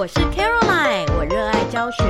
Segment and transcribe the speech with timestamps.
[0.00, 2.02] 我是 Caroline，我热爱教学，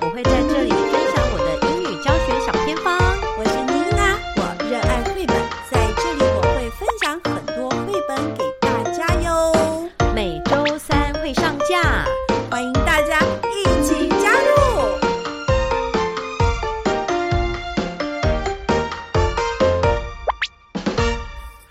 [0.00, 2.96] 我会在这里分享我的英语教学小偏方。
[3.36, 5.34] 我是妮娜，我热爱绘本，
[5.68, 9.52] 在这里我会分享很多绘本给大家哟。
[10.14, 12.04] 每周三会上架，
[12.48, 13.18] 欢迎大家
[13.50, 14.54] 一起加入。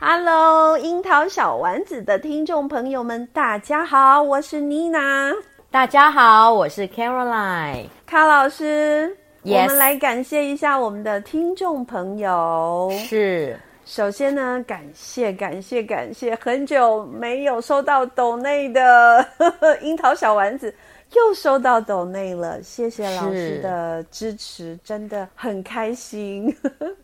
[0.01, 5.31] Hello，樱桃小丸子的听众朋友们，大家好，我是妮娜。
[5.73, 9.17] 大家好，我是 Caroline 卡老师。
[9.41, 12.91] 我们来感谢一下我们的听众朋友。
[12.95, 20.71] 是，首先呢，感谢感谢感谢，很久没有收到抖内的呵 呵樱桃小丸子，
[21.15, 26.55] 又收到抖内了，谢谢老师的支持，真的很开心。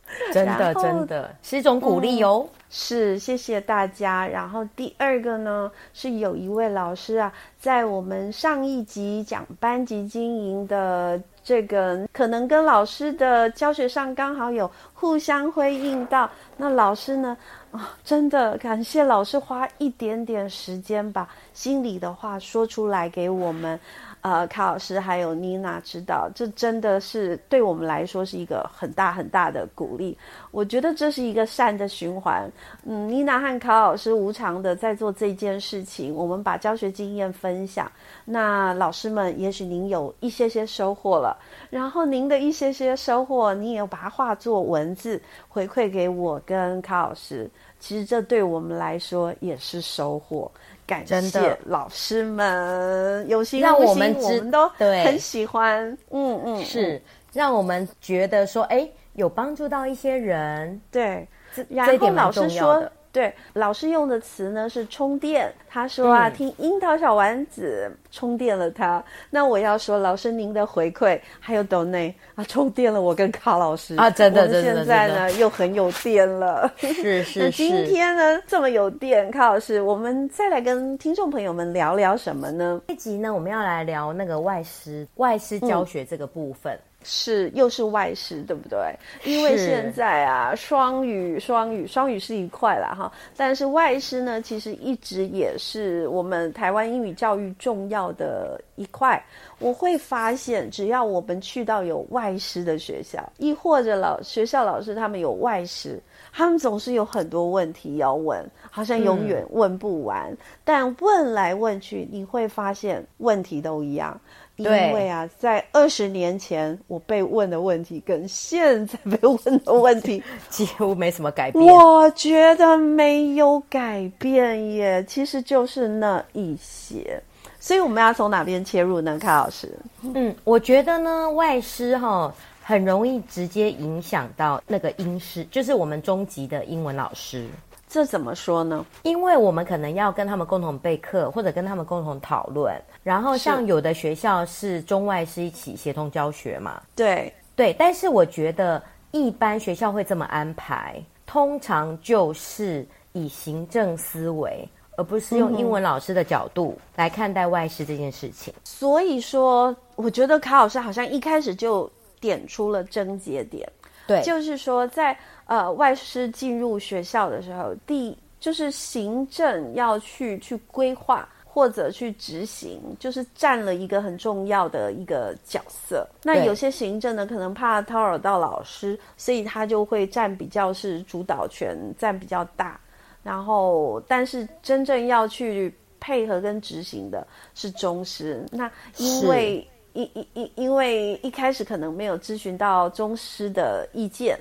[0.34, 2.48] 真的真的是一种鼓励哦。
[2.72, 4.28] 是，谢谢大家。
[4.28, 16.30] 然后第二个呢，是有一位老师啊，在我们上一集讲班级经营的这个，可能跟老师的教学上刚好有互相辉映到。
[16.58, 17.36] 那老师呢，
[17.72, 23.80] 啊、哦，真的感谢老师花一点点时间把心里的话说出来给我们。
[24.22, 30.18] 呃，卡老师还有妮娜知道，这真的是对我们来说是一个很大很大的鼓励。
[30.52, 32.52] 我觉得这是一个善的循环。
[32.84, 37.90] 嗯，妮娜和卡老师无偿的在做这件事情，我们把教学经验分享。
[38.26, 41.38] 那老师们，也许您有一些些收获了，
[41.70, 47.50] 然后您的一些些收获，你也把它化作文字回馈给我跟卡老师。
[47.80, 50.52] 其实这对我们来说也是收获。
[50.90, 55.86] 感谢老师们有心让我们，我们都很喜欢。
[56.10, 57.00] 嗯嗯，是
[57.32, 60.82] 让我们觉得说，哎，有帮助到一些人。
[60.90, 61.28] 对，
[61.70, 62.84] 然后老师说。
[63.12, 65.52] 对，老师用的词呢是充电。
[65.68, 69.04] 他说啊，嗯、听樱桃小丸子充电了他。
[69.30, 76.72] 那我要说，老师您的回馈还有抖内啊，充电了我跟卡老师啊，真的，真的，现在呢又很有电了。
[76.78, 77.40] 是是是。
[77.40, 82.82] 那今天呢这么有电，卡老师，我们再来跟听众朋友们聊聊什么呢？
[82.88, 86.74] 这集呢我们要来聊那个外师外师教学这个部分。
[86.74, 88.94] 嗯是，又是外师，对不对？
[89.24, 93.12] 因为现在啊，双语、双语、双语是一块啦哈。
[93.38, 99.24] 但是外师呢，其实一直也是我们台湾英语教育重要的一块。
[99.60, 106.02] 我会发现，只要我们去到有外师的学校，亦或者老学校老师他们有外师，
[106.34, 110.30] 他们总是有很多问题要问，好像永远问不完。
[110.32, 114.20] 嗯、但问来问去，你会发现问题都一样。
[114.64, 121.66] 因为啊，在二十年前我被问的问题跟现在被问的问题 几乎没什么改变。
[121.66, 127.22] 我觉得没有改变耶，其实就是那一些。
[127.60, 129.20] 所以我们要从哪边切入呢？
[129.20, 129.78] 卡老师？
[130.14, 132.34] 嗯，我觉得呢，外师哈
[132.64, 137.48] 很容易直接影响到那个英师，就是我们中级的英文老师。
[137.90, 138.86] 这怎么说呢？
[139.02, 142.72] 因为我们可能要跟他们共同备课，或者跟他们共同讨论。
[143.02, 146.80] 然后像有的学校是中外师一起协同教学嘛。
[146.96, 158.54] 对对，但是我觉得一般学校会这么安排，通常就是以行政思维，而不是用英文老师的角度来看待外师这件事情。
[158.56, 158.62] 嗯。
[158.66, 163.68] 所以说，我觉得卡老师好像一开始就点出了症结点。
[164.06, 165.18] 对，就是说在。
[165.50, 176.08] 呃，外师进入学校的时候，第就是行政要去去规划或者去执行，就是占了一个很重要的一个角色。
[176.22, 182.80] 那有些行政呢，可能怕叨扰到老师，所以他就会占比较是主导权，占比较大。
[183.24, 187.26] 然后，但是真正要去配合跟执行的
[187.56, 188.46] 是中师。
[188.52, 194.40] 那因为因因因因为一开始可能没有咨询到中师的意见。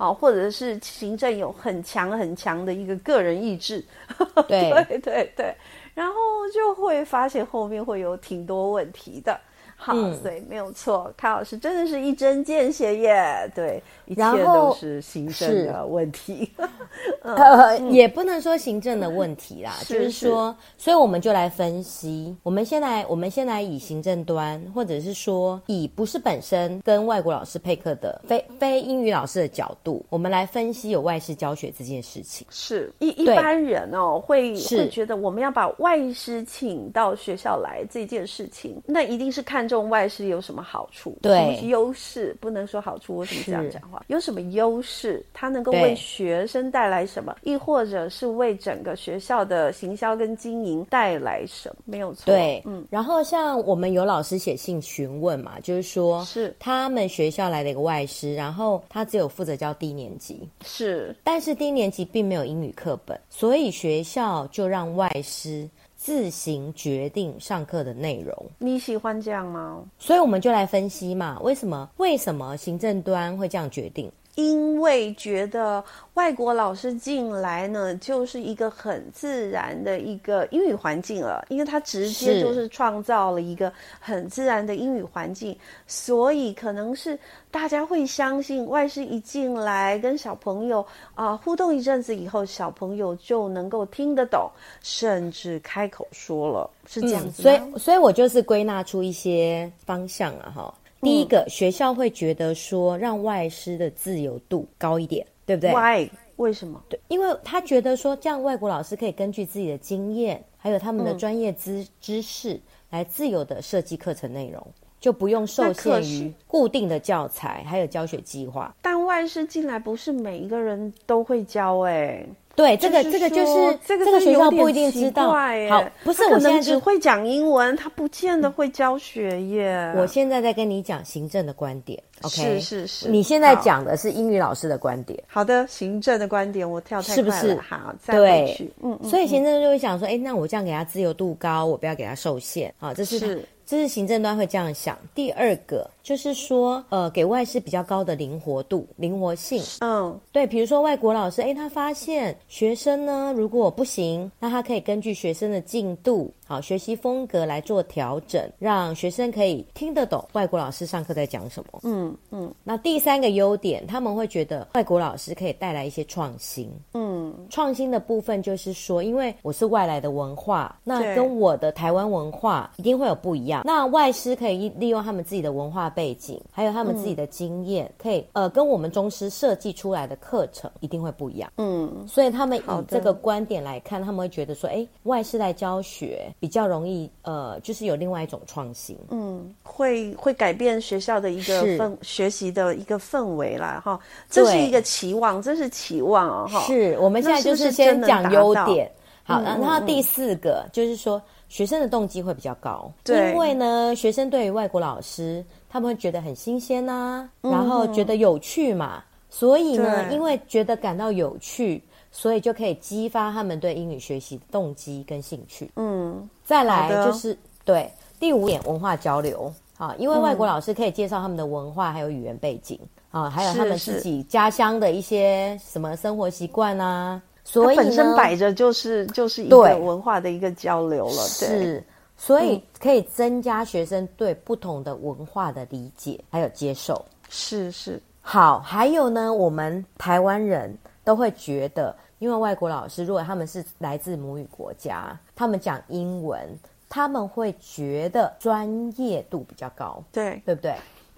[0.00, 3.84] 啊，或者是行政有很强很强的一个个人意志，
[4.48, 5.54] 对对对对，
[5.94, 6.14] 然后
[6.54, 9.38] 就会发现后面会有挺多问题的。
[9.82, 13.50] 好，嗯、所以没有错，康老师真的是一针见血耶。
[13.54, 16.50] 对，一切都是行政的问题。
[17.22, 22.36] 呃，也不能说行政的问题啦，是就是说，所以我们就来分析。
[22.42, 32.46] 我们先来，我们先来以行政端，或者是说以不是本身跟外国老师配课的非非英语老师的角度，我们来分析有外事教学这件事情。
[32.50, 39.69] 是一一般人哦，会会觉得我们要把外师请到学校来这件事情，那一定是看。
[39.70, 41.16] 中外师有什么好处？
[41.22, 44.04] 对，优势不能说好处，我怎么这样讲话？
[44.08, 45.24] 有什么优势？
[45.32, 47.36] 它能够为学生带来什么？
[47.42, 51.76] 亦或者是为整个学校的行销跟经营带来什么？
[51.84, 52.26] 没有错。
[52.26, 52.84] 对，嗯。
[52.90, 65.68] 然后像我们有老师写信询问嘛，就是说，是他们学校来的一个外师，然后他只有负责教低年级，是，但是低年级并没有英语课本，所以学校就让外师。
[66.02, 69.84] 自行决定上课的内容，你喜欢这样吗？
[69.98, 71.90] 所以我们就来分析嘛，为什么？
[71.98, 74.10] 为什么行政端会这样决定？
[74.40, 75.84] 因为觉得
[76.14, 83.70] 外国老师进来呢，就是一个很自然的一个英语环境了，因为他直接就是创造了一个
[84.00, 85.56] 很自然的英语环境，
[85.86, 87.18] 所以可能是
[87.50, 90.80] 大家会相信外师一进来跟小朋友
[91.14, 94.50] 啊、呃、互动一阵子以后，小朋友就能够听得懂，
[94.82, 97.44] 甚至开口说了，是这样子、嗯。
[97.44, 100.72] 所以，所以我就是归纳出一些方向了哈。
[101.00, 106.08] 第一个、嗯、学校会觉得说，让外师的自由度高一点，对不对？Why？
[106.36, 106.82] 为什么？
[106.88, 112.60] 对，因为他觉得说，这样外国老师可以根据自己的经验，还有他们的专业知知识，嗯、
[112.90, 114.66] 来自由的设计课程内容，
[114.98, 118.74] 就不用受限于固定的教材，还有教学计划。
[118.80, 122.28] 但外师进来不是每一个人都会教哎、欸。
[122.60, 125.30] 对，这个这个就是这个，这个学校不一定知道。
[125.70, 129.94] 好，不是我现在只会讲英文，他不见得会教学耶。
[129.96, 132.60] 我现在在跟你讲行政的观点，OK？
[132.60, 135.18] 是是是，你现在讲的是英语老师的观点。
[135.26, 137.58] 好的，行政的观点我跳太快了，是不是？
[137.66, 138.70] 好，再回去。
[138.82, 142.74] 嗯，所以行政就会想说，哎，那我这样给他自由度高，我不要给他受限。
[142.78, 143.42] 好，这是。
[143.70, 144.98] 这是行政端会这样想。
[145.14, 149.62] 第二个就是说，呃，给外师比较高的灵活度、灵活性。
[149.78, 156.34] 嗯，对，比如说外国老师，哎，他发现学生呢，如果不行，那他可以根据学生的进度。
[156.50, 161.78] 好，学习风格来做调整，让学生可以听得懂外国老师上课在讲什么。
[161.84, 162.52] 嗯嗯。
[162.64, 166.68] 那第三个优点，他们会觉得外国老师可以带来一些创新。
[166.92, 173.62] 嗯，创新的部分就是说，因为我是外来的文化，那跟我的台湾文化一定会有不一样。
[173.64, 181.48] 那外师可以利用他们自己的文化背景，还有他们自己的经验，嗯、可以呃跟我们中师设计出来的课程一定会不一样。
[181.58, 186.28] 嗯，所以他们以这个观点来看，他们会觉得说，哎，外师来教学。
[186.40, 193.78] 比较容易，呃，就是有另外一种创新，嗯，会会改变学校的一个氛学习的一个氛围啦。
[193.84, 194.00] 哈，
[194.30, 196.60] 这是一个期望，这是期望哦，哈。
[196.62, 198.90] 是我们现在就是先讲优点，
[199.22, 201.20] 好，然后第四个就是说
[201.50, 211.82] 学生的动机会比较高，对，因为呢，学生对于外国老师他们会觉得很新鲜呐，然后觉得有趣嘛，所以呢，因为觉得感到有趣。
[212.12, 215.70] 所以就可以激发他们对英语学习的动机跟兴趣。
[215.76, 217.88] 嗯，再来就是对
[218.18, 222.78] 第五点文化交流啊，因为外国老师可以介绍他们的文化还有语言背景
[223.10, 227.22] 啊，还有他们自己家乡的一些什么生活习惯啊。
[227.44, 231.22] 所以本身摆着就是就是一个文化的一个交流了。
[231.28, 231.82] 是，
[232.16, 237.02] 所以可以增加学生对不同的文化的理解还有接受。
[237.28, 240.76] 是是，好，还有呢，我们台湾人。
[241.04, 246.40] 都会觉得，因为外国老师如果他们是来自母语国家，他们讲英文，
[246.88, 248.68] 他们会觉得专
[249.00, 250.74] 业度比较高，对对不对？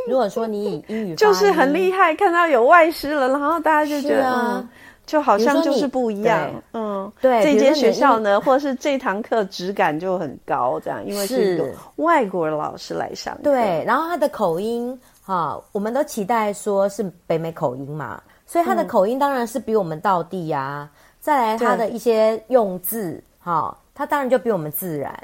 [0.08, 4.68] 如果说你以英语 就是很厉害，看到有外师了，然后大家就觉得，啊嗯、
[5.06, 18.20] 就好像就是不一样，嗯，对，这间学校呢，或是这堂课质感就很高，这样，因为是外国的老师来上课，对，然后他的口音，哈、哦，我们都期待说是北美口音嘛。
[18.52, 25.18] 所以他的口音当然是比我们道地呀、啊，嗯、再来他的一些用字，哈、哦，他当然就比我们自然，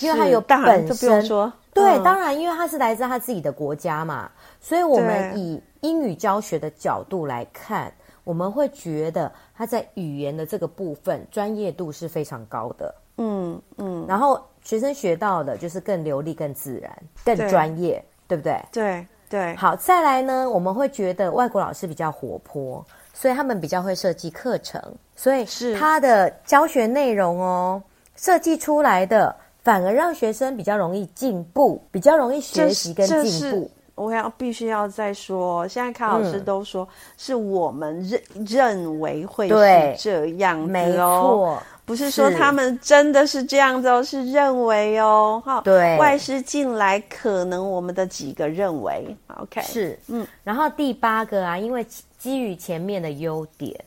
[0.00, 4.28] 因为他有本身说，对，嗯、当然，因为他是来自他自己的国家嘛，
[4.60, 7.92] 所以我们以英语教学的角度来看，
[8.24, 12.92] 我们会觉得他在语言的这个部分专业度是非常高的。
[13.18, 16.92] 嗯嗯，然后学生学到的就是更流利、更自然、
[17.24, 18.60] 更专业，对，对不对？
[18.72, 19.56] 对对。
[19.56, 22.84] 好，再来呢，我们会觉得外国老师比较活泼，
[23.14, 24.78] 所以他们比较会设计课程，
[25.16, 27.82] 所以是他的教学内容哦，
[28.14, 33.70] 设计出来的反而让学生比较容易进步，比较容易学习跟进步。
[33.94, 39.54] 我要必须要再说，现在卡老师都说是我们认、嗯、认为会是
[39.98, 51.84] 这样子哦，不是说他们真的是这样子哦，是，是认为哦，哈，对，外师进来可能我们的几个认为，OK，是，嗯，然后第八个啊，因为
[52.18, 53.78] 基于前面的优点，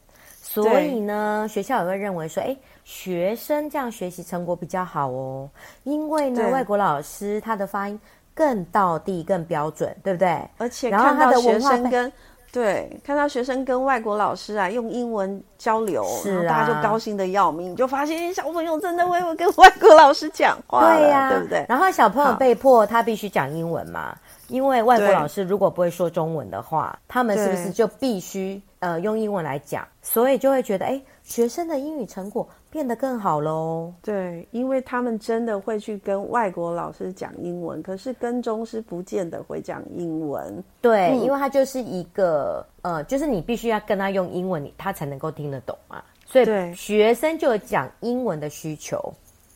[0.41, 5.49] 所以呢，学校也会认为说，哎，学生这样学习成果比较好哦，
[5.83, 7.99] 因为呢，外国老师他的发音。
[8.37, 10.37] 更到地、更标准，对不对？
[10.57, 12.11] 而且看到学生跟
[12.55, 21.65] 对，看到学生跟外国老师啊用英文交流，是啊，大家就高兴的要命，就发现小朋友真的会跟外国老师讲话，对呀，对不对？
[21.67, 24.15] 然后小朋友被迫他必须讲英文嘛，
[24.47, 29.85] 因为外国老师如果不会说中文的话，他们是不是就必须呃用英文来讲？
[30.01, 32.47] 所以就会觉得，哎，学生的英语成果。
[32.75, 33.93] 变得更好喽。
[34.01, 40.61] 对，因为他们真的会去跟外国老师讲英文，可是跟中师不见得会讲英文。
[40.81, 46.03] 对，嗯、因为他就是一个呃，就是你必须要跟他用英文，他才能够听得懂嘛。
[46.25, 49.01] 所以学生就有讲英文的需求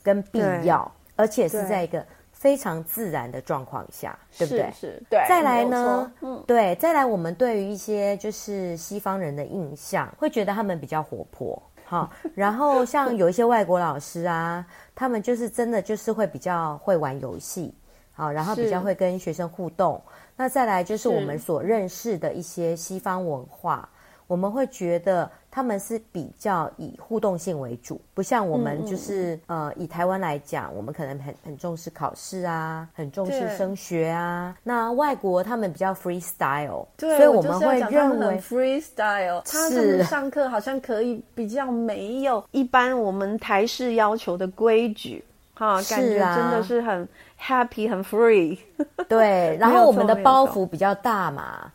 [0.01, 4.71] 跟必要，而且是在一个非常自然的状况下，对不对？
[4.71, 5.19] 是，是，对。
[5.27, 11.61] 再来呢，嗯，对，再来，我们对于一些就是西方人的印象，会觉得他们比较活泼。
[11.89, 17.73] 好，然后像有一些外国老师啊，他们就是真的就是会比较会玩游戏，
[18.13, 19.99] 好，然后比较会跟学生互动。
[20.35, 23.89] 那再来就是我们所认识的一些西方文化，
[24.27, 25.29] 我们会觉得。
[25.51, 34.55] 他们是比较以互动性为主，不像我们就是、嗯、呃，以台湾来讲，我们可能很很重视考试啊，很重视升学啊。
[34.63, 45.23] 那外国他们比较 freestyle，对，所以我们会认为 freestyle，他们上课好像可以比较没有一般我们台式要求的规矩，
[45.55, 47.07] 哈，感觉真的是很
[47.41, 48.57] happy 很 free。
[49.07, 51.71] 对， 然后我们的包袱比较大嘛。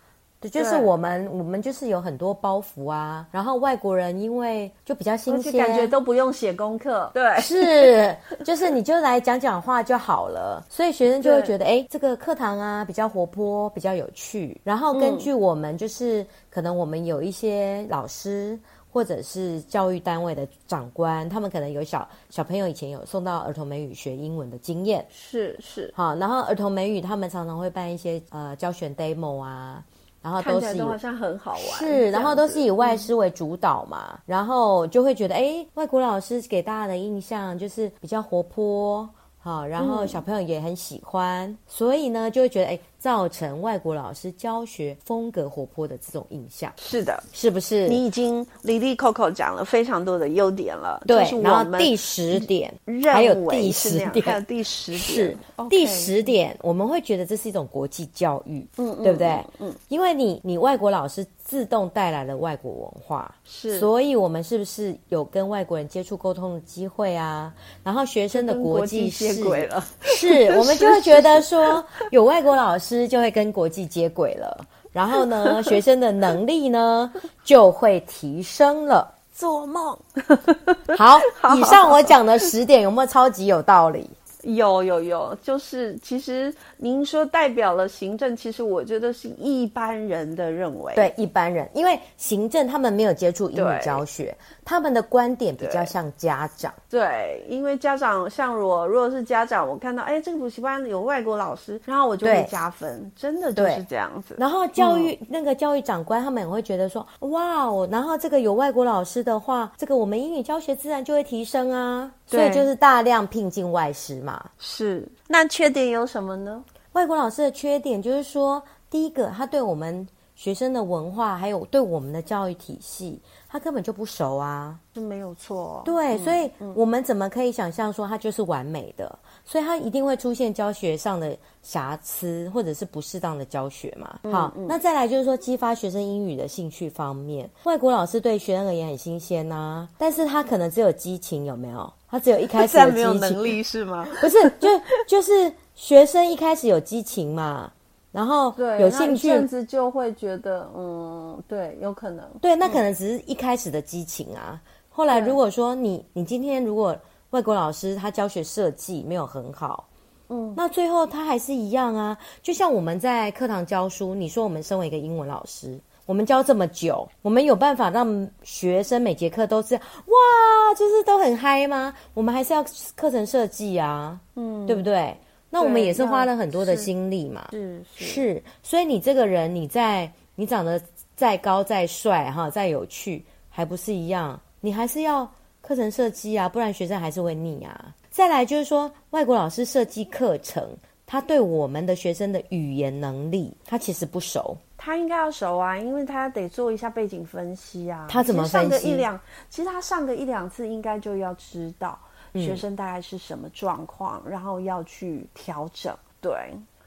[0.49, 3.27] 就是我们，我们就是有很多包袱啊。
[3.31, 7.11] 然后外国人因为就比较新鲜，感觉都不用写功课。
[7.15, 10.65] 对， 是，就是你就来讲讲话就好了。
[10.69, 14.61] 所以学生就会觉得，哎，这个课堂啊比较活泼，比较有趣。
[14.65, 18.59] 然后根据我们，就是、嗯、可能我们有一些老师
[18.93, 25.05] 或者是教育单位的长官，他们可能有小小朋友以前有送到儿童美语学英文的经验。
[25.11, 29.83] 是是，好，然后儿童美语他们常常会办一些呃教学 demo 啊。
[30.25, 39.07] 然后都是都好像很好玩，是，然后都是以外师为主导嘛，嗯、然后就会觉得，哎，外国老师给大家的印象就是比较活泼，
[39.39, 42.81] 好，然后小朋友也很喜欢，嗯、所以呢，就会觉得，哎。
[43.05, 47.87] 造成外国老师教学风格活泼的这种印象，是的，是不是？
[47.87, 51.03] 你已经哩哩扣扣讲了非常多的优点了。
[51.07, 52.73] 对，然后第十点，
[53.13, 55.37] 还有第十点，还有第十点是
[55.69, 59.39] 第十点，我们会觉得这是一种国际教育，嗯，对不对？
[59.59, 67.53] 嗯，因为你你外国老师自动带来了外国文化，是，所以我们是不是有跟外国人接触沟通的机会啊？
[67.83, 72.94] 然后学生的国际接轨了，是我们就会觉得说 有外国老师。
[73.09, 77.13] 就会跟国际接轨了，然后呢， 学生的能力呢
[77.45, 79.11] 就会提升了。
[79.37, 79.99] 做梦，
[80.97, 81.19] 好，
[81.57, 84.09] 以上我讲的十点有没有超级有道理？
[84.45, 90.95] 有有有，就是其实您说代表了行政，其实我觉得是一般人的认为。
[90.95, 96.73] 对一般人，因为行政他们没有接触英语教学，他们的观点比较像家长。
[96.89, 104.37] 对，对，因为家长像我，如果是家长，我看到哎，这个补习班有外国老师，然后我就会加分，真的就是这样子。
[104.39, 112.11] 然后教育、嗯、那个教育长官他们也会觉得说，哇哦，然后这个有外国老师的话，这个我们英语教学自然就会提升啊。
[112.27, 114.51] 所以就是大量聘进外师嘛。
[114.59, 116.63] 是，那缺点有什么呢？
[116.93, 124.79] 外国老师的缺点就是说，第一个，他对我们学生的文化，还有对我们的教育体系，他根本就不熟啊。
[124.95, 125.83] 是没有错哦。
[125.85, 129.19] 对，所以我们怎么可以想象说他就是完美的？
[129.45, 134.21] 所以他一定会出现教学上的瑕疵，或者是不适当的教学嘛。
[134.31, 141.93] 好，那再来就是说，激发学生英语的兴趣方面，外国老师对学生而言很新鲜呐，但是他可能只有激情，有没有？
[142.15, 144.07] 他只有一开始的 激情，没有能力是吗？
[144.23, 144.69] 不是，就
[145.05, 147.73] 就是学生一开始有激情嘛，
[148.13, 154.61] 然后有兴趣，甚至就会觉得，嗯，对，有可能，对，那可能只是一开始的激情啊。
[154.89, 156.97] 后来如果说你，你今天如果
[157.31, 159.89] 外国老师他教学设计没有很好，
[160.29, 162.17] 嗯，那最后他还是一样啊。
[162.45, 171.95] 就像我们在课堂教书，你说我们身为一个英文老师，我们教这么久，我们有办法让学生每节课都是哇，就是都很嗨吗？
[172.15, 175.17] 我们还是要课程设计啊，嗯，对不对？
[175.51, 180.81] 那我们也是花了很多的心力嘛，是是，是，所以你这个人，你在你长得
[181.15, 184.41] 再高再帅哈，再有趣，还不是一样？
[184.61, 185.31] 你还是要。
[185.67, 187.87] 课程设计啊，不然学生还是会腻啊。
[188.11, 190.63] 再来就是说，外国老师设计课程，
[191.07, 194.57] 他对我们的学生的语言能力，他其实不熟。
[194.77, 198.07] 他应该要熟啊，因为他得做一下背景分析啊。
[198.11, 198.53] 他怎么分析？
[198.53, 201.99] 上个一两，其实他上个一两次应该就要知道
[202.35, 205.95] 学生大概是什么状况，嗯、然后要去调整。
[206.21, 206.33] 对。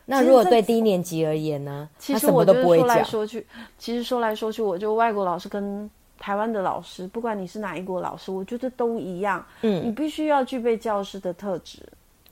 [0.05, 1.89] 那如果对低年级而言呢？
[1.97, 3.45] 其实我就是说来说去，
[3.77, 5.89] 其实说来说去，我就外国老师跟。
[6.19, 9.45] 台湾的老师，不管你是哪一国老师，我觉得都一样。
[9.61, 11.87] 嗯，你必须要具备教师的特质。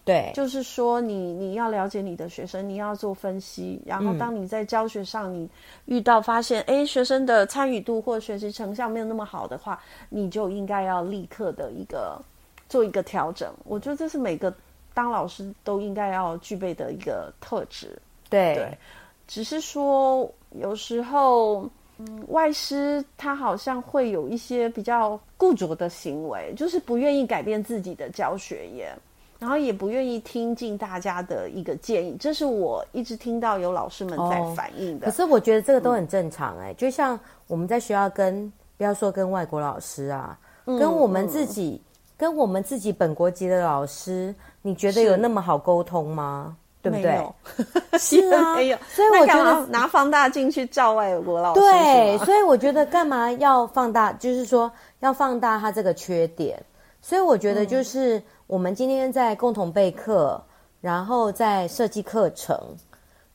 [0.06, 5.50] 对，就是说你，你你要了解你的学生，你要做分析，然后当你在教学上你
[5.86, 12.22] 遇到发现，哎、嗯，学生的参与度或学习成效没有那么好的话，你就应该要立刻的一个
[12.70, 13.52] 做一个调整。
[13.64, 14.54] 我觉得这是每个
[14.94, 18.00] 当老师都应该要具备的一个特质。
[18.30, 18.78] 对，对，
[19.28, 21.70] 只是说有时候。
[21.98, 28.94] 嗯，外师他好像会有一些比较固着的行为，就是不愿意改变自己的教学耶，
[29.46, 35.06] 然后也不愿意听进大家的一个建议，这是我一直听到有老师们在反映的。
[35.06, 40.36] 哦，可是我觉得这个都很正常哎，嗯，就像我们在学校跟不要说跟外国老师啊，
[40.66, 41.86] 嗯，跟我们自己，嗯，
[42.18, 44.34] 跟我们自己本国籍的老师，
[44.64, 46.58] 你觉得有那么好沟通吗？
[46.82, 47.24] 对不对？
[48.00, 48.78] 是啊， 没有。
[48.90, 51.60] 所以我觉得拿放大镜去照外国老师。
[51.62, 54.12] 对，所以我觉得干嘛要放大？
[54.14, 54.72] 就是说
[55.02, 56.60] 要放大他这个缺点。
[57.00, 60.42] 所以我觉得就是我们今天在共同备课，
[60.80, 62.56] 然后在设计课程，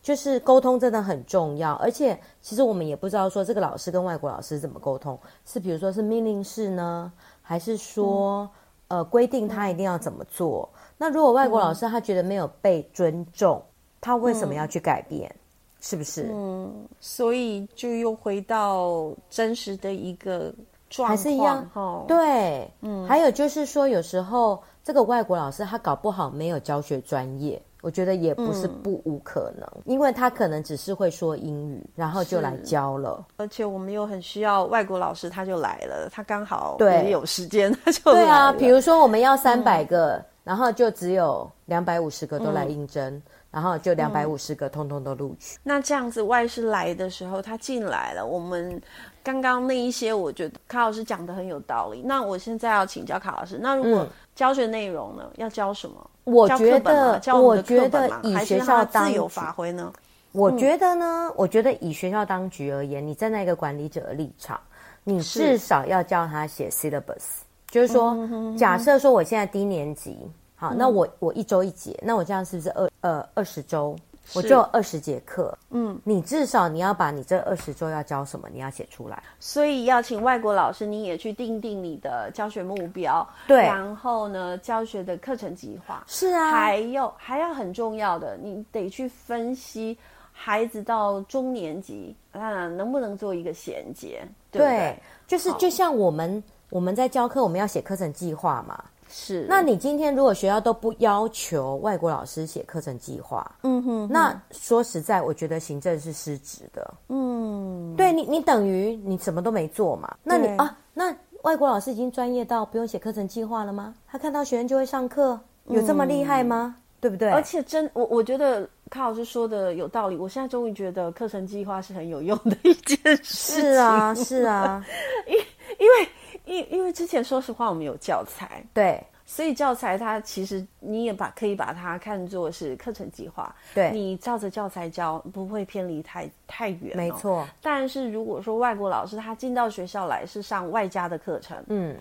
[0.00, 1.72] 就是沟通真的很重要。
[1.74, 8.48] 而且其实我们也不知道说这个老师跟外国老师怎么沟通，是比如说是命令式呢，还是说
[8.88, 10.68] 呃规定他一定要怎么做？
[10.96, 13.66] 那如果外国老师他觉得没有被尊重，嗯、
[14.00, 15.28] 他为什么要去改变？
[15.28, 15.40] 嗯、
[15.80, 16.30] 是不是？
[16.30, 20.54] 嗯，所以就又回到真实的一个
[20.88, 21.68] 状况，还是一样。
[21.74, 23.04] 哦、对，嗯。
[23.08, 33.24] 还有就是说，有时候这个外国老师他搞不好没有教学专业，我觉得也不是不无可能，嗯、因为他可能只是会说英语，然后就来教了。
[33.36, 38.12] 而且我们又很需要外国老师，他就来了，他刚好也有时间，他就。
[38.12, 40.16] 对啊，比如说我们要三百个。
[40.16, 45.56] 嗯然后就只有两百五十个都来应征，嗯、然后就两百五十个通通都录取。
[45.56, 48.26] 嗯、那这样子外师来的时候，他进来了。
[48.26, 48.80] 我们
[49.22, 52.02] 刚刚那一些，我觉得卡老师讲的很有道理。
[52.04, 56.10] 那我现在要请教卡老师，那如果教学内容呢，要教什么？
[56.24, 59.92] 我觉得，教我，觉得以学校当自由发挥呢？
[60.32, 64.60] 我觉得呢，我觉得以学校当局而言，你站在一个管理者的立场，
[65.02, 68.16] 你至少要教他写 syllabus，就是说，
[68.56, 70.16] 假设说我现在低年级。
[70.54, 73.96] 好，那我我一周一节，那我这样是不是二呃二十周？
[74.34, 75.56] 我就二十节课。
[75.70, 79.22] 嗯，你至少你要把你这二十周要教什么，你要写出来。
[79.38, 83.26] 所以要请外国老师，你也去定定你的教学目标。
[83.46, 86.04] 对，然后呢，教学的课程计划。
[86.06, 89.96] 是啊，还有还要很重要的，你得去分析
[90.32, 94.26] 孩子到中年级啊，能不能做一个衔接？
[94.50, 98.84] 对，对，就是就像我们我们在教课，我们要写课程计划嘛。
[99.10, 106.94] 是，那你今天如果学校都不要求外国老师写课程计划，嗯哼，哼，那说实在，我觉得行政是失职的。
[107.08, 110.16] 嗯，对你，你等于你什么都没做嘛。
[110.22, 113.94] 那你啊，那外国老师已经专业到不用写课程计划了吗？
[114.06, 116.76] 他看到学生就会上课，有这么厉害吗？
[116.76, 117.30] 嗯、对不对？
[117.30, 120.16] 而且真，我我觉得卡老师说的有道理。
[120.16, 123.60] 我现在终于觉得课程计划是很有用的一件事。
[123.60, 124.84] 是啊，是啊，
[125.26, 125.34] 因
[125.78, 126.08] 因为。
[126.50, 137.46] 因因为之前说实话，我们有教材，对，所以教材它其实你也把可以把它看作是课程计划，对，你照着教材教，不会偏离太太远，没错。
[137.62, 141.96] 但是如果说外国老师他进到学校来是上外加的课程，嗯，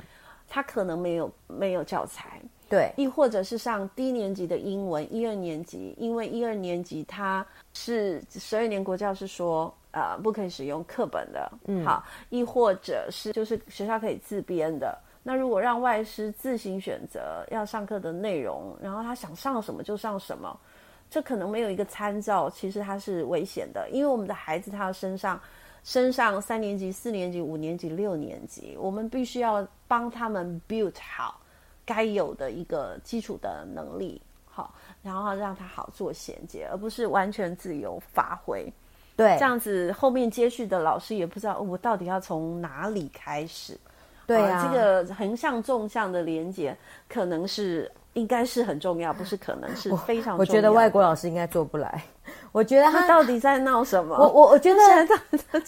[0.50, 9.73] 他可能没有没有教材，对，亦或者是上低年级的英文，一二年级，因为一二年级他是十二年国教是说。
[9.91, 14.95] 呃，不可以使用课本的，嗯，好，亦或者是就是学校可以自编的。
[15.23, 20.55] 那如果让外师自行选择要上课的内容，然后他想上什么就上什么，
[21.10, 23.89] 这可能没有一个参照，其实它是危险的。
[23.91, 25.41] 因为我们的孩子他要身上
[25.84, 31.38] 身上三年级、四年级、五年级、六年级，我们必须要帮他们 build 好。
[31.89, 34.71] 该有的一个基础的能力，好，
[35.02, 38.71] 然后让他好做衔接，而不是完全自由发挥。
[39.15, 43.75] 对，这样子后面接续的老师也不知道，哦，我到底要从哪里开始。
[44.28, 50.38] 对啊，这个横向纵向的连接可能是应该是很重要，不是可能是非常重要。
[50.38, 52.04] 我觉得外国老师应该做不来。
[52.54, 54.15] 我觉得他，他到底在闹什么？
[54.15, 54.80] 我我我觉得，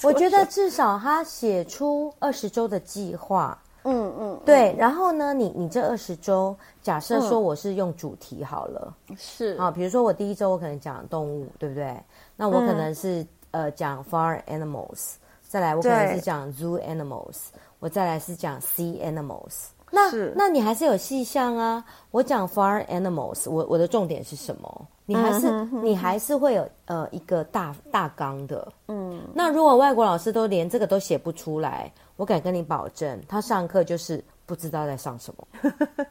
[0.03, 3.57] 我觉得 至少他写出二十周的计划。
[3.83, 4.75] 嗯嗯，对。
[4.77, 11.95] 然后呢，你你这二十周，假设说我是用主题好了，是啊，比如说我第一周我可能讲动物，对不对？
[12.35, 15.13] 那我可能是、嗯、呃讲 farm animals，
[15.47, 17.37] 再来我可能是讲 zoo animals，
[17.79, 19.67] 我再来是讲 sea animals。
[19.93, 21.83] 那那你还是有细项啊。
[22.11, 24.87] 我讲 farm animals，我我的重点是什么？
[25.05, 25.51] 你还是、
[25.83, 28.65] 你还是会有呃一个大大纲的。
[28.87, 35.47] 嗯，那如果外国老师都连这个都写不出来，我敢跟你保证，他上课就是不知道在上什么，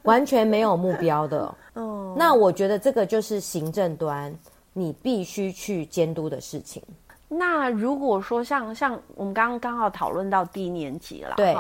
[0.02, 1.54] 完全没有目标的。
[1.74, 4.34] 哦，那我觉得这个就是行政端
[4.72, 6.82] 你必须去监督的事情。
[7.28, 11.56] 那如果说像像我们刚刚刚好讨论到低年级了，对。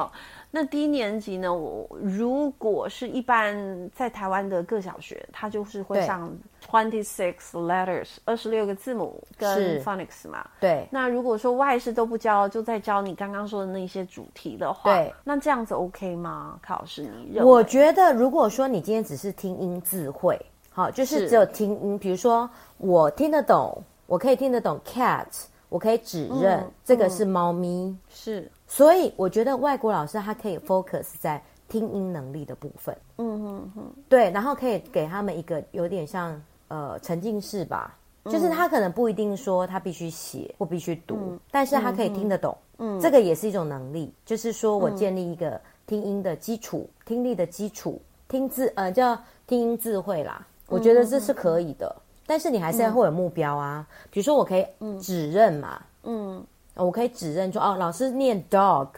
[0.52, 1.54] 那低年级呢？
[1.54, 6.28] 我如果是一般在台湾的各小学，他就是会上
[6.68, 10.44] twenty six letters 二十六个字母跟 phonics 嘛。
[10.58, 10.88] 对。
[10.90, 15.14] 那如果说外事都不教，就在教你刚刚说的那些主题的话，对。
[15.22, 16.58] 那这样子 OK 吗？
[16.60, 17.48] 卡老师，你认为？
[17.48, 20.36] 我觉得，如果说你今天只是听音字会，
[20.72, 25.26] 好，就是只有听音，比如说我听得懂，我可以听得懂 cat，
[25.68, 28.50] 我可以指认、嗯、这个是猫咪，嗯、是。
[28.70, 54.64] 所以我觉得外国老师他可以 focus 在听音能力的部分，嗯哼哼，对，然后可以给他们一个有点像呃沉浸式吧，嗯、就是他可能不一定说他必须写或必须读，嗯、但是他可以听得懂，嗯，这个也是一种能力，就是说我建立一个听音的基础、嗯、听力的基础、听字呃叫听音智慧啦，我觉得这是可以的，嗯、但是你还是要会有目标啊，比如说我可以
[55.00, 56.46] 指认嘛，嗯。
[56.80, 58.88] 嗯我可以指认说，哦，老师念 dog，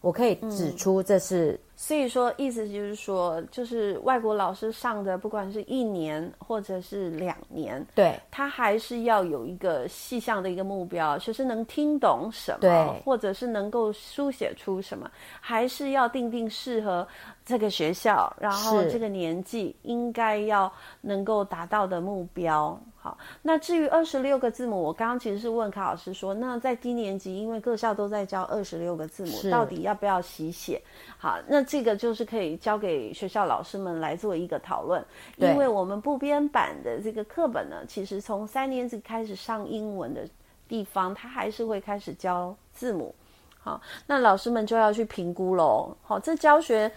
[0.00, 1.52] 我可以指出这是。
[1.52, 15.08] 嗯所以说，意思就是说，就是外国老师上的，不管是一年或者是两年，对，他还是要有一个细项的一个目标，学生能听懂什么，对，或者是能够书写出什么，
[15.40, 17.06] 还是要定定适合
[17.46, 20.68] 这个学校，然后这个年纪应该要
[21.00, 22.76] 能够达到的目标。
[23.08, 30.82] 好，那至于二十六个字母，我刚刚其实是问卡老师说，那在低年级，因为各校都在教二十六个字母，到底要不要习写？
[31.16, 31.68] 好，那。
[31.68, 35.04] 这个就是可以交给学校老师们来做一个讨论，
[35.36, 40.26] 因为我们部编版的这个课本呢，其实从三年级开始上英文的
[40.66, 43.14] 地方，它还是会开始教字母。
[43.60, 45.94] 好，那老师们就要去评估喽。
[46.02, 46.90] 好，这教学，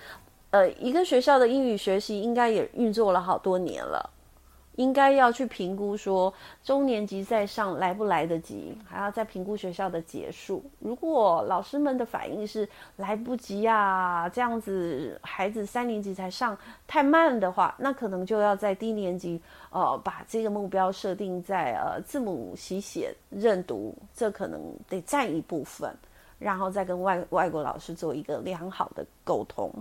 [0.51, 4.09] 呃，一个学校的英语学习应该也运作了好多年了。
[4.81, 10.63] 应该要去评估说中年级再上来不来得及，还要再评估学校的结束。
[10.79, 19.39] 如果老师们的反应是来不及啊，这样子孩子三年级才上太慢的话，那可能就要在低年级
[19.69, 25.93] 呃把这个目标设定在呃字母习写认读，这可能得占一部分，
[26.39, 29.71] 然后再跟外外国老师做一个良好的沟通。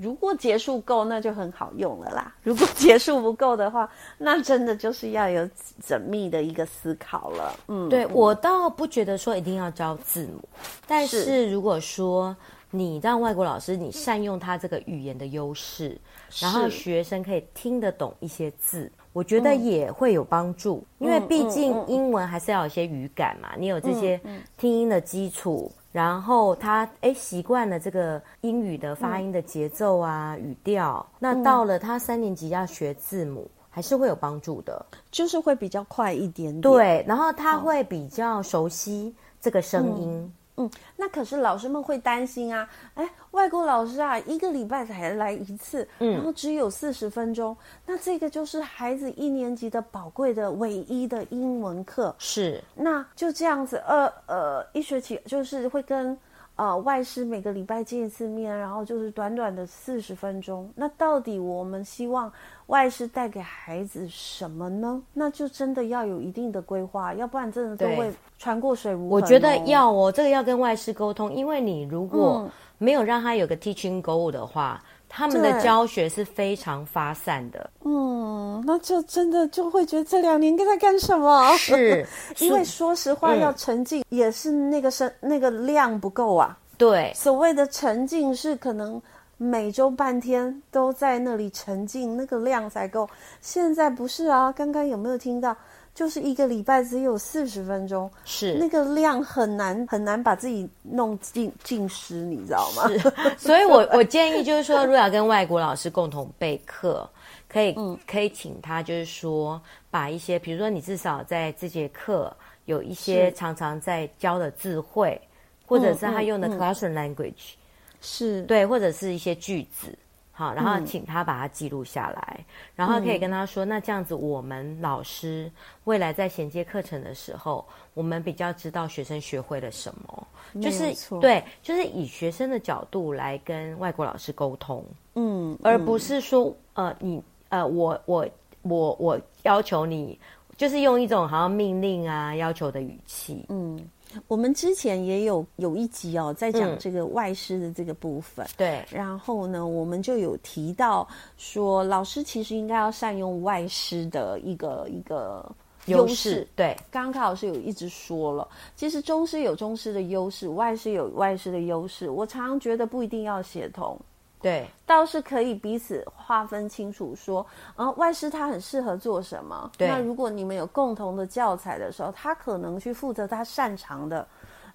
[0.00, 2.34] 如果结束够，那就很好用了啦。
[2.42, 5.48] 如果结束不够的话， 那真的就是要有
[5.82, 7.58] 缜密的一个思考了。
[7.68, 10.48] 嗯，对，我倒不觉得说一定要教字母，
[10.86, 12.36] 但是如果说
[12.70, 15.98] 你让外国老师你善用他这个语言的优势，
[16.40, 20.84] 然后学生可以听得懂一些字，我觉得也会有帮助。
[20.98, 24.20] 因为毕竟英文还是要有一些语感嘛，你有这些
[24.58, 25.72] 听音的基础。
[25.96, 36.60] 然后他哎习惯了这个英语的发音的节奏啊、嗯、语调，那到了他三年级要学字母，嗯、还是会有帮助的，就是会比较快一点点。
[36.60, 40.10] 对，然后他会比较熟悉这个声音。
[40.10, 56.18] 嗯嗯，那可是老师们会担心啊，哎，外国老师啊，一个礼拜才来一次，嗯，然后只有四十分钟，那这个就是孩子一年级的宝贵的唯一的英文课，是，那就这样子，呃呃，一学期就是会跟。
[56.56, 60.68] 呃，外师每个礼拜见一次面，然后就是短短的四十分钟。
[60.74, 62.32] 那到底我们希望
[62.66, 65.02] 外师带给孩子什么呢？
[65.12, 69.10] 那就真的要有一定的规划，要不然真的都会穿过水无痕哦。
[69.10, 74.82] 我觉得要哦，这个要跟外师沟通，因为你如果没有让他有个 teaching goal 的话。
[75.16, 81.56] 他们的教学是非常发散的，嗯，那就真的就会觉得这两年跟他干什么？
[81.56, 82.06] 是，
[82.38, 86.54] 因为说实话，要沉浸也是那个声、嗯、那个量不够啊。
[86.76, 89.00] 对，所谓的沉浸是可能
[89.38, 93.08] 每周半天都在那里沉浸，那个量才够。
[93.40, 95.56] 现在不是啊，刚刚有没有听到？
[95.96, 98.52] 就是一个礼拜只有四十分钟，是。
[98.60, 102.86] 那个量很难很难把自己弄进进湿，你知道吗？
[102.86, 102.98] 是，
[103.38, 107.08] 所以我 我建议就是说，如果要跟外国老师共同备课，
[107.48, 109.58] 可以、嗯、可以请他就是说，
[109.90, 112.30] 把一些比如说你至少在这节课
[112.66, 115.18] 有一些常常在教的智慧，
[115.64, 117.54] 或者是他用的 classroom language，
[118.02, 118.42] 是。
[118.42, 119.96] 对，或者是一些句子。
[120.38, 122.44] 好，然后请他把它记录下来，嗯、
[122.74, 125.50] 然后可以跟他说，那这样子我们老师
[125.84, 130.26] 未来在衔接课程的时候，我们比较知道学生学会了什么，
[130.60, 138.28] 就是对，就是以学生的角度来跟外国老师沟通，嗯，而不是说呃你呃我我
[138.60, 140.20] 我我要求你，
[140.54, 143.88] 就是用一种好像命令啊要求的语气，嗯。
[144.28, 148.46] 我们之前也有有一集哦，在讲这个外师的这个部分。
[148.46, 155.50] 嗯、对，然后呢，我们就有提到说，老师其实应该要善用外师的一个一个
[155.86, 156.46] 优势。
[156.56, 162.08] 对，刚刚卡老师有一直说了，其实中师有中师的优势，外师有外师的优势。
[162.10, 163.98] 我常常觉得不一定要协同。
[164.46, 169.68] 对，倒是可以彼此划分清楚说，嗯、呃，外师他很适合做什么。
[169.76, 174.24] 对，那如果你们有共同的教材的时候，他可能去负责他擅长的，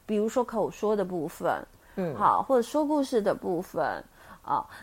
[0.05, 4.03] 比如说口说的部分，嗯，好，或者说故事的部分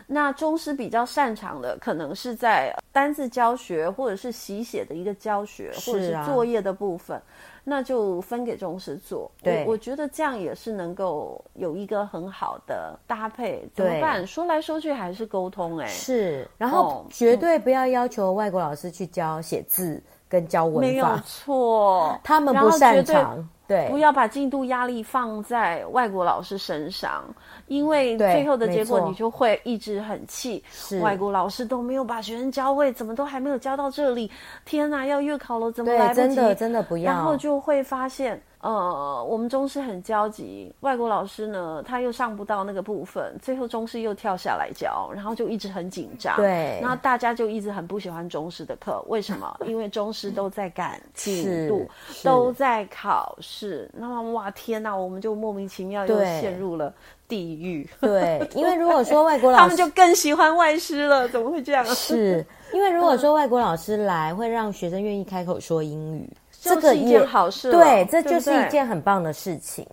[0.07, 7.21] 那中师比较擅长的，可能是在单字教学或者是习写的一个教学，或者是作业的部分。
[7.61, 13.69] 那就分给中师做，对，我，我觉得这样也是能够有一个很好的搭配。
[13.75, 14.25] 怎么办？
[14.25, 15.91] 说来说去还是沟通哎、欸。
[15.91, 23.47] 是，然后绝对不要要求外国老师去教写字跟教文法，没有错，他们不擅长。
[23.69, 27.23] 对，不要把进度压力放在外国老师身上，
[27.67, 30.61] 因为最后的结果你就会一直很气。
[31.01, 34.31] 外国老师都没有把学生教会，怎么都还没有教到这里？
[34.65, 36.15] 天哪，要月考了，怎么来不及？
[36.15, 37.13] 真的真的不要。
[37.13, 38.41] 然后就会发现。
[38.61, 46.35] 呃，我们中师很焦急，外国老师呢，他又上不到那个部分，最后中师又跳下来教，然后就一直很紧张。
[46.35, 49.57] 对，然后大家就一直很不喜欢中师的课，为什么？
[49.65, 51.87] 因为中师都在赶进度，
[52.21, 53.89] 都在考试。
[53.93, 56.93] 那么哇，天哪，我们就莫名其妙又陷入了
[57.29, 57.89] 地狱。
[58.01, 61.85] 对，因为 如果说外国老师，他们就更喜欢外师了，怎么会这样？
[61.85, 66.29] 是因为如果说外国老师来，会让学生愿意开口说英语。
[66.61, 69.87] 这个是一件好事，对，这就是一件很棒的事情。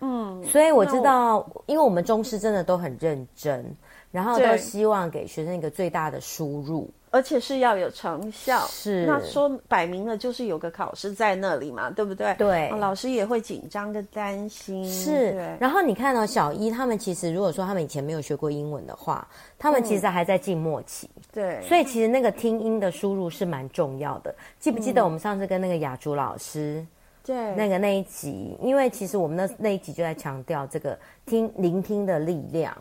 [0.00, 3.64] 嗯，所以我知道，因为我们中师真的都很认真，
[4.10, 6.90] 然后都希望给学生一个最大的输入。
[7.16, 12.34] 而且是要有成效，是那说摆明了就是有个考试在那里嘛，对不对？
[12.34, 14.86] 对，老师也会紧张跟担心。
[14.86, 19.26] 是，然后你看到、哦、小一他们其实如果说他们以前没有学过英文的话，
[19.58, 21.08] 他们其实还在静默期。
[21.16, 24.34] 嗯、对，所以其实那个听音的输入是蛮重要的。
[24.60, 26.84] 记不记得我们上次跟那个雅竹老师，
[27.24, 32.76] 对，那个那一集，因为其实我们那那一集就在强调这个听聆听的力量。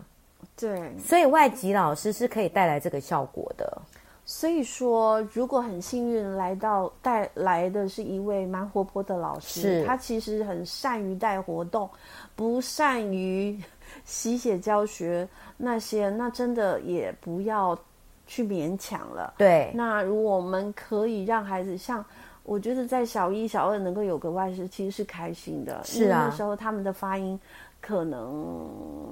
[0.58, 3.82] 对，所以外籍老师是可以带来这个效果的。
[4.28, 11.88] 所以说，如果很幸运来到带来的是一位蛮活泼的老师，他其实很善于带活动，
[12.36, 13.62] 不善于
[14.04, 17.78] 洗写教学那些，那真的也不要
[18.26, 19.36] 去勉强了。
[19.38, 22.04] 对，那如果我们可以让孩子像，
[22.42, 25.84] 我觉得在小一、小二能够有个外师，其实是开心的。
[25.84, 27.40] 是啊，那时候他们的发音
[27.80, 28.68] 可能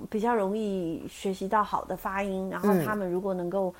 [0.10, 3.72] 比较容易学习到好的发音，然后他们如果能够。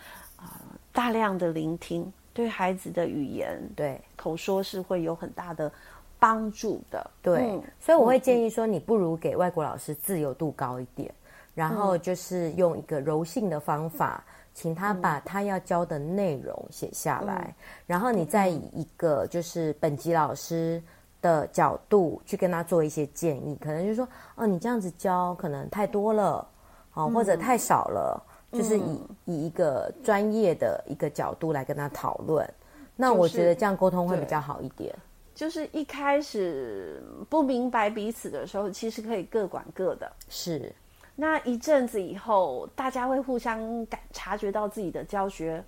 [0.94, 5.72] 大量的聆听对孩子的语言，对口说是会有很大的
[6.20, 7.12] 帮助的。
[7.22, 11.16] 对，嗯、所以我会建议说，你不如给外国老师自由度高一点，嗯、
[11.56, 20.82] 然后就是用一个柔性的方法，请他把他要教的内容写下来，嗯、然后你再以一个就是本级老师
[21.22, 26.48] 的角度去跟他做一些建议，可能就是说，哦，你这样子教可能太多了，
[26.94, 28.24] 哦，或者太少了。
[28.54, 32.48] 就是以以一个专业的一个角度来跟他讨论，
[32.96, 34.96] 那我觉得这样沟通会比较好一点。
[35.34, 40.12] 就是一开始不明白彼此的时候，其实可以各管各的。
[40.30, 40.72] 是，
[41.16, 45.64] 那一阵子以后，大家会互相感察觉到自己的教学，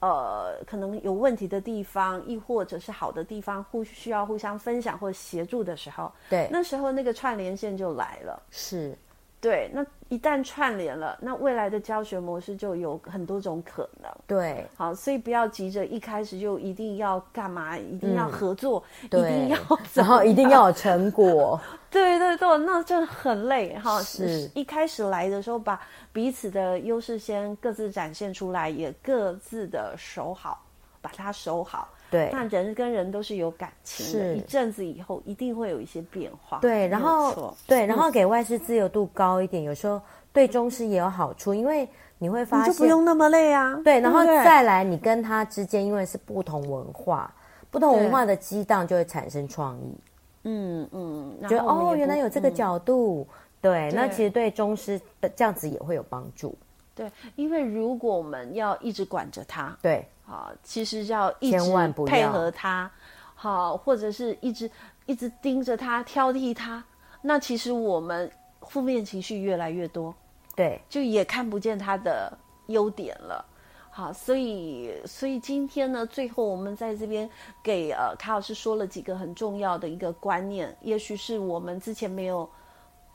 [0.00, 8.42] 呃，可能有问题的地方，亦或者是好的地方，互需要互相分享或协助的时候，对，那时候那个串联线就来了。
[8.50, 8.98] 是。
[9.40, 14.10] 对，那一旦串联了，那未来的教学模式就有很多种可能。
[14.26, 19.58] 对，好，所以不要急着一开始就一定要干嘛，一定要合作，嗯、一定要，
[19.94, 21.60] 然后一定要有成果。
[21.90, 24.02] 对对对，那就很累哈。
[24.02, 25.80] 是，一开始来的时候，把
[26.12, 30.60] 彼此的优势先各自展现出来，也各自的守好，
[31.00, 31.88] 把它守好。
[32.10, 36.58] 对，那人跟人都是有感情的，一阵子以后一定会有一些变化。
[36.58, 40.00] 对，然后对，然后给外师自由度高一点，嗯、有时候
[40.32, 43.78] 对中师也有好处，因为你会发现你就不用那么累啊。
[43.84, 47.30] 对，然后再来，你跟他之间因为是不同文化，
[47.70, 49.94] 不同文化的激荡就会产生创意。
[50.44, 53.26] 嗯嗯，觉得哦，原来有这个角度。
[53.28, 56.56] 嗯、对，那其实对中师的这样子也会有帮助。
[56.94, 60.06] 对，因为如果我们要一直管着他，对。
[60.28, 61.58] 啊，其实要一直
[62.06, 62.90] 配合他，
[63.34, 64.70] 好，或者是一直
[65.06, 66.84] 一直盯着他，挑剔他。
[67.22, 68.30] 那其实我们
[68.62, 70.14] 负面情绪越来越多，
[70.54, 72.36] 对，就也看不见他的
[72.66, 73.44] 优点了。
[73.90, 77.28] 好，所以所以今天呢，最后我们在这边
[77.62, 82.48] 给呃卡老师说了几个很重要的一个观念，也许是我们之前没有。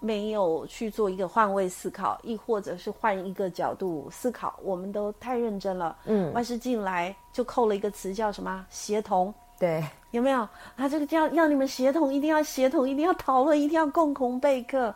[0.04, 5.96] 没有去做一个换位思考，亦或者是换一个角度思考，我们都太认真了。
[6.04, 8.66] 嗯，万事进来就扣了一个词，叫什么？
[8.70, 9.34] 协同。
[9.58, 10.46] 对，有没有？
[10.76, 14.94] 他这个叫要你们协同，一定要协同，一定要讨论，一定要共同备课。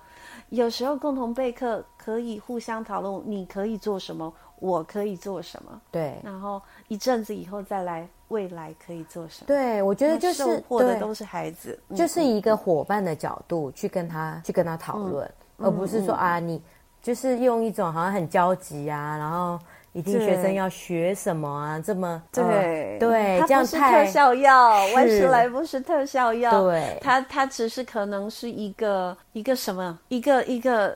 [0.50, 5.82] 有时候共同备课可以互相讨论，你可以做什么，我可以做什么。
[5.91, 8.08] 对，然后一阵子以后再来。
[8.30, 9.48] 未来可以做什么？
[9.48, 15.26] 对，我觉得就是收获的都是孩子，就是一个伙伴的角度去跟他去跟他讨论，
[15.60, 16.62] 嗯、而不是说、嗯、啊，你
[17.02, 19.58] 就是用一种好像很焦急啊，然后。
[19.93, 21.80] 一定学生要学什么啊？
[21.84, 30.95] 这么对、呃、对，这样是特效药，万事来不是特效药，对，它它只是可能是一个一个什么，一个一个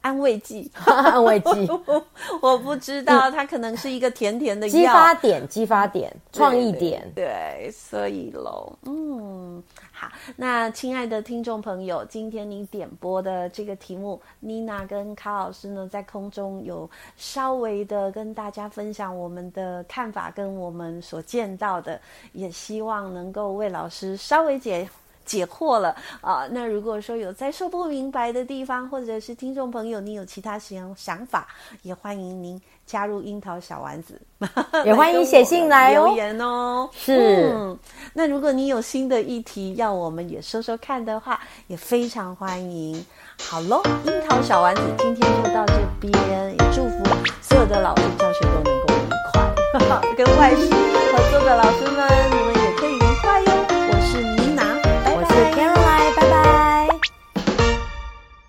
[0.00, 1.68] 安慰剂，安慰剂，
[2.40, 9.62] 我不知道，它可能是一个甜甜的药，激发点，激发点，创意点，对，对，所以喽，嗯。
[9.98, 21.98] 好，那亲爱的听众朋友，今天你点播的这个题目，妮娜跟卡老师呢，在空中有稍微的跟大家分享我们的看法跟我们所见到的，
[22.34, 24.86] 也希望能够为老师稍微解
[25.26, 26.46] 解惑了啊。
[26.50, 31.46] 那如果说有在说不明白的地方，或者是听众朋友你有其他想想法，
[31.82, 32.58] 也欢迎您。
[32.86, 34.20] 加入樱桃小丸子，
[34.86, 36.88] 也欢迎写信来留言哦。
[36.92, 37.76] 是、嗯，
[38.12, 43.04] 那如果你有新的议题要我们也说说看的话，也非常欢迎。
[43.42, 46.12] 好喽，樱桃小丸子今天就到这边，
[46.52, 47.02] 也祝福
[47.42, 52.35] 所有的老师教学都能够愉快， 跟外师合作的老师们。